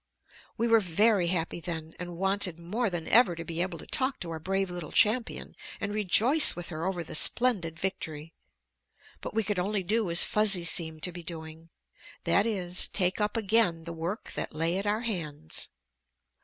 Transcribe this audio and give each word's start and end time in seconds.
We 0.57 0.67
were 0.67 0.79
very 0.79 1.27
happy, 1.27 1.59
then, 1.59 1.93
and 1.99 2.17
wanted 2.17 2.57
more 2.59 2.89
than 2.89 3.07
ever 3.07 3.35
to 3.35 3.45
be 3.45 3.61
able 3.61 3.77
to 3.77 3.85
talk 3.85 4.19
to 4.21 4.31
our 4.31 4.39
brave 4.39 4.71
little 4.71 4.91
champion 4.91 5.55
and 5.79 5.93
rejoice 5.93 6.55
with 6.55 6.69
her 6.69 6.87
over 6.87 7.03
the 7.03 7.13
splendid 7.13 7.77
victory. 7.77 8.33
But 9.19 9.35
we 9.35 9.43
could 9.43 9.59
only 9.59 9.83
do 9.83 10.09
as 10.09 10.23
Fuzzy 10.23 10.63
seemed 10.63 11.03
to 11.03 11.11
be 11.11 11.21
doing. 11.21 11.69
That 12.23 12.47
is, 12.47 12.87
take 12.87 13.21
up 13.21 13.37
again 13.37 13.83
the 13.83 13.93
work 13.93 14.31
that 14.31 14.55
lay 14.55 14.79
at 14.79 14.87
our 14.87 15.01
hands. 15.01 15.69